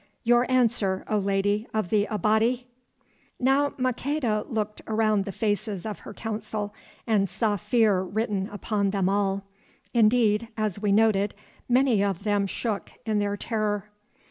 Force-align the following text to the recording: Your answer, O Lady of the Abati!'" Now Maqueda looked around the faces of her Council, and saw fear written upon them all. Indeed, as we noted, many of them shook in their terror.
Your 0.23 0.49
answer, 0.49 1.03
O 1.07 1.19
Lady 1.19 1.67
of 1.75 1.89
the 1.91 2.05
Abati!'" 2.07 2.65
Now 3.39 3.75
Maqueda 3.77 4.43
looked 4.47 4.81
around 4.87 5.25
the 5.25 5.31
faces 5.31 5.85
of 5.85 5.99
her 5.99 6.11
Council, 6.15 6.73
and 7.05 7.29
saw 7.29 7.55
fear 7.55 8.01
written 8.01 8.49
upon 8.51 8.89
them 8.89 9.07
all. 9.07 9.43
Indeed, 9.93 10.47
as 10.57 10.81
we 10.81 10.91
noted, 10.91 11.35
many 11.69 12.03
of 12.03 12.23
them 12.23 12.47
shook 12.47 12.89
in 13.05 13.19
their 13.19 13.37
terror. 13.37 13.91